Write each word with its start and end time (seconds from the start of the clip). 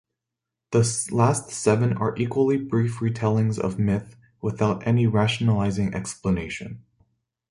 The 0.71 1.05
last 1.11 1.51
seven 1.51 1.93
are 1.95 2.17
equally 2.17 2.57
brief 2.57 3.01
retellings 3.01 3.59
of 3.59 3.77
myth, 3.77 4.15
without 4.41 4.87
any 4.87 5.05
rationalizing 5.05 5.93
explanation. 5.93 6.83